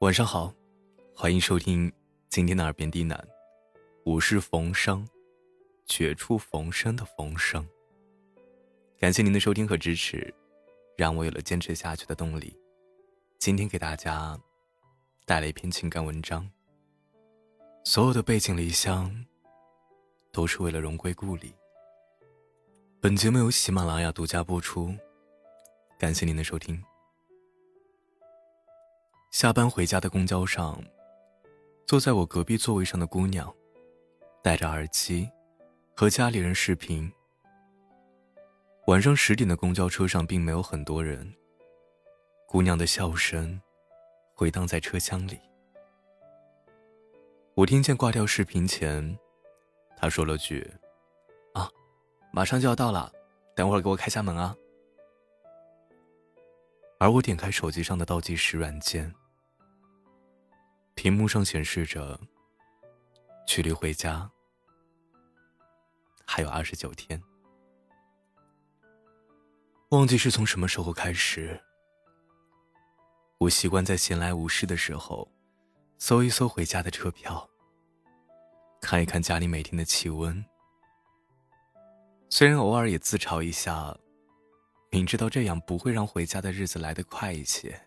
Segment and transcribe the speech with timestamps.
[0.00, 0.54] 晚上好，
[1.12, 1.92] 欢迎收听
[2.28, 3.18] 今天的耳边低喃，
[4.04, 5.04] 我是冯生，
[5.86, 7.66] 绝处逢生的冯生。
[8.96, 10.32] 感谢您的收听和支持，
[10.96, 12.56] 让我有了坚持下去的动力。
[13.40, 14.38] 今天给大家
[15.26, 16.48] 带来一篇情感文章。
[17.82, 19.12] 所有的背井离乡，
[20.30, 21.52] 都是为了荣归故里。
[23.00, 24.94] 本节目由喜马拉雅独家播出，
[25.98, 26.80] 感谢您的收听。
[29.30, 30.82] 下班回家的公交上，
[31.86, 33.54] 坐在我隔壁座位上的姑娘，
[34.42, 35.30] 戴着耳机，
[35.94, 37.10] 和家里人视频。
[38.86, 41.30] 晚上十点的公交车上并没有很多人。
[42.46, 43.60] 姑娘的笑声
[44.34, 45.38] 回荡在车厢里。
[47.54, 49.18] 我听见挂掉视频前，
[49.94, 50.66] 她说了句
[51.52, 51.68] ：“啊，
[52.32, 53.12] 马上就要到了，
[53.54, 54.56] 等会儿给我开下门啊。”
[57.00, 59.14] 而我点开手机上的倒计时软件，
[60.96, 62.18] 屏幕上显示着
[63.46, 64.28] 距离回家
[66.26, 67.22] 还有二十九天。
[69.90, 71.62] 忘记是从什么时候开始，
[73.38, 75.30] 我习惯在闲来无事的时候，
[75.98, 77.48] 搜一搜回家的车票，
[78.80, 80.44] 看一看家里每天的气温。
[82.28, 83.96] 虽然偶尔也自嘲一下。
[84.90, 87.78] 明知道这样不会让回家的日子来得快一些，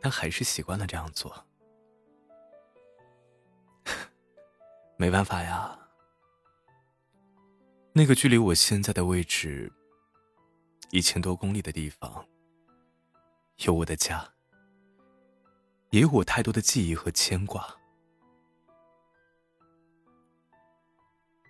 [0.00, 1.46] 但还是习惯了这样做。
[4.96, 5.78] 没办法呀，
[7.92, 9.72] 那个距离我现在的位置
[10.90, 12.24] 一千多公里的地方，
[13.64, 14.32] 有我的家，
[15.90, 17.76] 也有我太多的记忆和牵挂。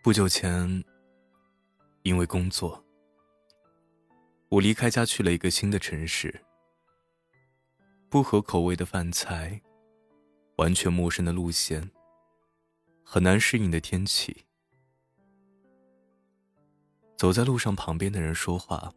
[0.02, 0.82] 不久前，
[2.02, 2.82] 因为工作。
[4.50, 6.42] 我离开家去了一个新的城市，
[8.08, 9.62] 不合口味的饭菜，
[10.56, 11.88] 完全陌生的路线，
[13.04, 14.44] 很难适应的天气。
[17.16, 18.92] 走在路上，旁边的人说话，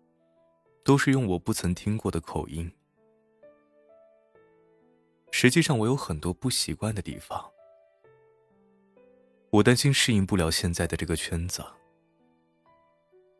[0.84, 2.72] 都是用我不曾听过的口音。
[5.30, 7.52] 实际上，我有很多不习惯的地方，
[9.52, 11.64] 我担心适应不了现在的这个圈子。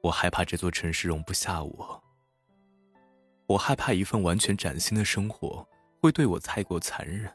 [0.02, 2.03] 我害怕这座城市容不下我，
[3.54, 5.68] 我害怕一份完全崭新的生活
[6.02, 7.32] 会对我太过残忍，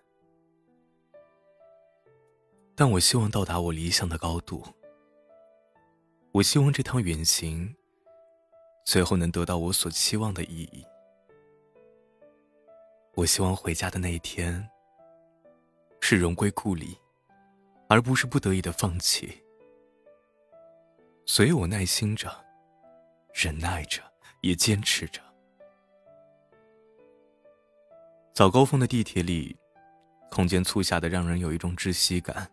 [2.74, 4.64] 但我希望到达我理想的高度。
[6.32, 7.72] 我希望这趟远行
[8.84, 10.84] 最后能得到我所期望的意义。
[13.14, 14.68] 我希望回家的那一天
[16.00, 16.98] 是荣归故里，
[17.88, 19.40] 而不是不得已的放弃。
[21.26, 22.44] 所以我耐心着。
[23.32, 24.02] 忍耐着，
[24.40, 25.22] 也坚持着。
[28.38, 29.56] 早高峰的地铁里，
[30.30, 32.48] 空间粗狭的让人有一种窒息感。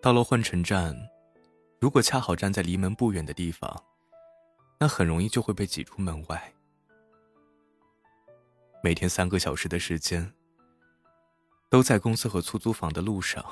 [0.00, 0.96] 到了换乘站，
[1.80, 3.84] 如果恰好站在离门不远的地方，
[4.78, 6.54] 那很容易就会被挤出门外。
[8.84, 10.32] 每天三个小时的时间，
[11.68, 13.44] 都在公司和出租房的路上。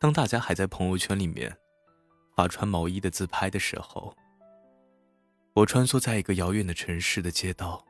[0.00, 1.56] 当大家还在朋友圈里面。
[2.34, 4.12] 发穿毛衣的自拍的时候，
[5.52, 7.86] 我穿梭在一个遥远的城市的街道，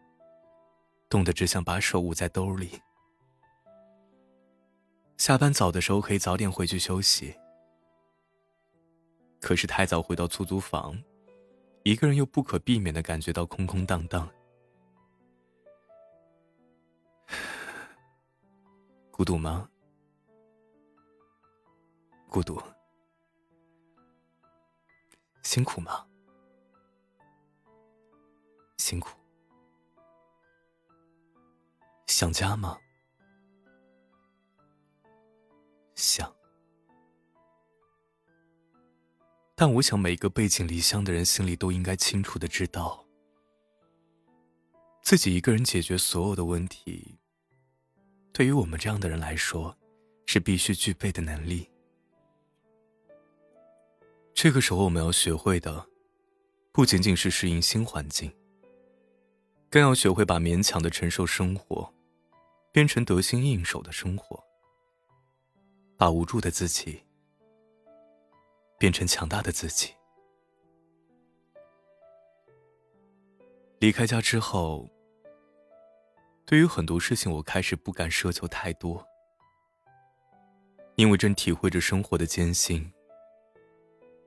[1.15, 2.83] 冻得只想把手捂在兜里。
[5.17, 7.33] 下班早的时候可以早点回去休息，
[9.41, 11.01] 可是太早回到出租房，
[11.85, 14.29] 一个人又不可避免的感觉到空空荡荡，
[19.13, 19.71] 孤独吗？
[22.29, 22.61] 孤独。
[25.45, 26.05] 辛苦吗？
[28.79, 29.11] 辛苦。
[32.15, 32.79] 想家吗？
[35.97, 36.33] 想。
[39.57, 43.05] 但我想，每一个背井离乡的人心里都应该清楚的知道，
[45.03, 47.19] 自己一个人解决所有的问题，
[48.33, 49.77] 对于我们这样的人来说，
[50.27, 51.69] 是必须具备的能力。
[54.33, 55.85] 这个时候，我们要学会的，
[56.71, 58.33] 不仅仅是适应新环境，
[59.69, 61.93] 更要学会把勉强的承受生活，
[62.75, 64.43] 变成得心应手的生活，
[65.97, 67.01] 把无助的自己
[68.77, 69.95] 变成强大的自己。
[73.79, 74.91] 离开家之后，
[76.45, 79.07] 对于很多事情，我开始不敢奢求太多，
[80.97, 82.93] 因为正体会着生活的艰辛。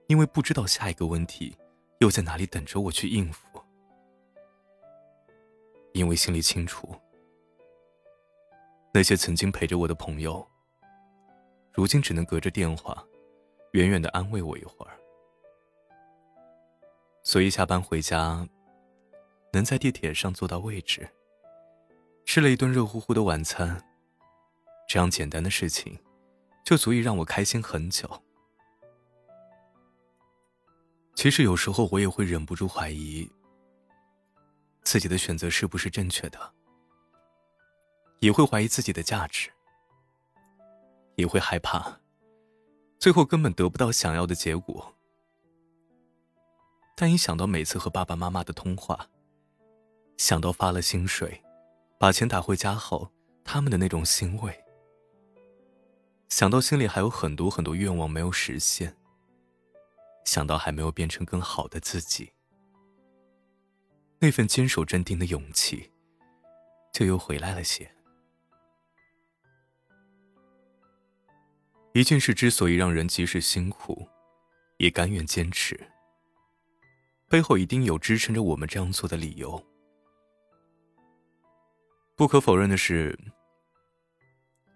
[0.07, 1.53] 因为不知道下一个问题
[1.99, 3.61] 又在哪里等着我去应付，
[5.91, 6.95] 因为心里清楚，
[8.97, 10.43] 那些曾经陪着我的朋友，
[11.71, 13.05] 如今只能隔着电话，
[13.73, 14.97] 远远的安慰我一会儿。
[17.21, 18.49] 所以下班回家，
[19.53, 21.07] 能在地铁上坐到位置，
[22.25, 23.79] 吃了一顿热乎乎的晚餐，
[24.89, 25.95] 这样简单的事情，
[26.65, 28.09] 就足以让我开心很久。
[31.13, 33.29] 其实有时候我也会忍不住怀疑，
[34.81, 36.53] 自己的选择是不是正确的，
[38.19, 39.51] 也会怀疑自己的价值，
[41.15, 41.99] 也会害怕，
[42.99, 44.93] 最后根本得不到想要的结果。
[46.95, 49.07] 但一想到每次和爸爸妈妈的通话，
[50.17, 51.43] 想到发了薪水，
[51.99, 53.11] 把钱打回家后
[53.43, 54.63] 他们的那种欣慰，
[56.27, 58.97] 想到心里还有很多很多愿望没有实现，
[60.25, 62.33] 想到还没有变成更好的自己，
[64.17, 65.91] 那份坚守镇定的勇气，
[66.91, 67.87] 就又回来了些。
[71.97, 74.07] 一件事之所以让人即使辛苦，
[74.77, 75.75] 也甘愿坚持。
[77.27, 79.59] 背后一定有支撑着我们这样做的理由。
[82.15, 83.17] 不可否认的是，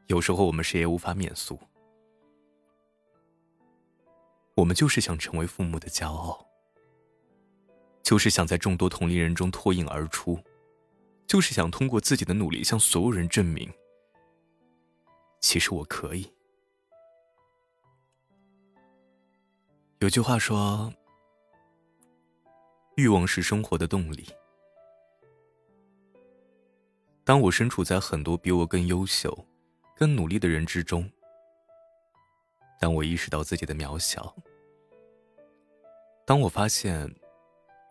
[0.07, 1.59] 有时候我们谁也无法免俗。
[4.55, 6.43] 我们就是想成为父母的骄傲，
[8.01, 10.39] 就是想在众多同龄人中脱颖而出，
[11.27, 13.71] 就是想通过自己的努力向所有人证明，
[15.39, 16.27] 其实我可以。
[20.01, 20.91] 有句话说。
[22.95, 24.27] 欲望是生活的动力。
[27.23, 29.45] 当我身处在很多比我更优秀、
[29.95, 31.09] 更努力的人之中，
[32.79, 34.35] 当我意识到自己的渺小，
[36.25, 37.09] 当我发现，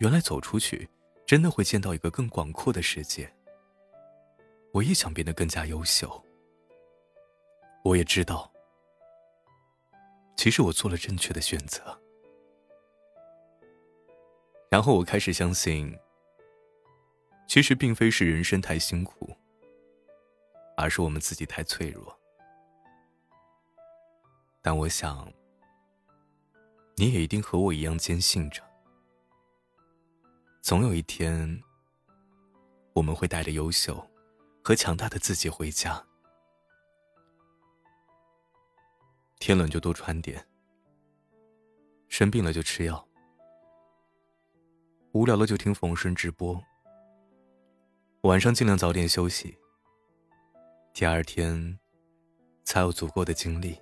[0.00, 0.88] 原来走出去
[1.24, 3.32] 真的会见到一个更广阔的世界，
[4.72, 6.22] 我也想变得更加优秀。
[7.84, 8.49] 我也知道，
[10.40, 12.00] 其实我做了正确的选择。
[14.70, 15.94] 然后我开始相信，
[17.46, 19.36] 其实并非是人生太辛苦，
[20.78, 22.18] 而是我们自己太脆弱。
[24.62, 25.30] 但我想，
[26.96, 28.62] 你也一定和我一样坚信着，
[30.62, 31.62] 总有一天，
[32.94, 34.10] 我们会带着优秀
[34.64, 36.02] 和强大的自己回家。
[39.40, 40.46] 天冷就多穿点，
[42.08, 43.08] 生病了就吃药。
[45.12, 46.62] 无聊了就听冯生直播，
[48.20, 49.56] 晚上尽量早点休息，
[50.92, 51.78] 第二天
[52.64, 53.80] 才有足够的精力。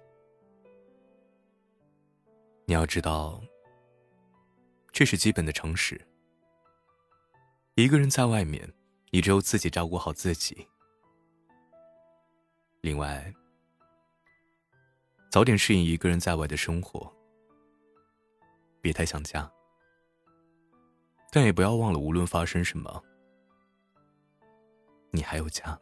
[2.64, 3.42] 你要知道，
[4.92, 6.00] 这是基本的常识。
[7.74, 8.72] 一个人在外面，
[9.10, 10.68] 你只有自己照顾好自己。
[12.80, 13.34] 另外，
[15.30, 17.12] 早点适应一个人在外的生活，
[18.80, 19.50] 别太想家。
[21.30, 23.04] 但也不要忘了，无论发生什么，
[25.10, 25.78] 你还有家。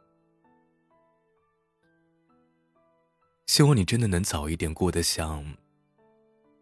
[3.46, 5.56] 希望你真的能早一点过得像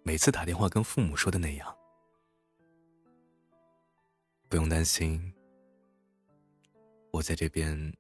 [0.03, 1.77] 每次打电话跟父母说的那样，
[4.49, 5.33] 不用担心，
[7.11, 7.93] 我在这边，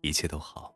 [0.00, 0.73] 一切都好。